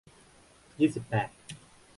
[0.79, 1.27] ยี่สิบแปด